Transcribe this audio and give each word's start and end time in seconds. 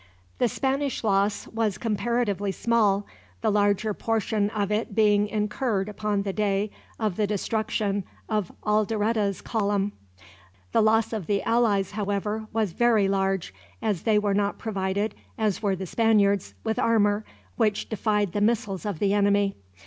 The 0.39 0.47
Spanish 0.47 1.03
loss 1.03 1.47
was 1.49 1.77
comparatively 1.77 2.51
small, 2.51 3.05
the 3.41 3.51
larger 3.51 3.93
portion 3.93 4.49
of 4.49 4.71
it 4.71 4.95
being 4.95 5.27
incurred 5.27 5.87
upon 5.87 6.23
the 6.23 6.33
day 6.33 6.71
of 6.99 7.17
the 7.17 7.27
destruction 7.27 8.03
of 8.27 8.51
Alderete's 8.65 9.41
column. 9.41 9.91
The 10.71 10.81
loss 10.81 11.13
of 11.13 11.27
the 11.27 11.43
allies, 11.43 11.91
however, 11.91 12.47
was 12.51 12.71
very 12.71 13.07
large; 13.07 13.53
as 13.79 14.01
they 14.01 14.17
were 14.17 14.33
not 14.33 14.57
provided, 14.57 15.13
as 15.37 15.61
were 15.61 15.75
the 15.75 15.85
Spaniards, 15.85 16.55
with 16.63 16.79
armor 16.79 17.23
which 17.55 17.87
defied 17.87 18.31
the 18.31 18.41
missiles 18.41 18.87
of 18.87 18.97
the 18.97 19.13
enemy. 19.13 19.55